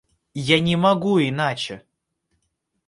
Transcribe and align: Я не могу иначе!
Я 0.33 0.57
не 0.59 0.75
могу 0.75 1.19
иначе! 1.21 1.83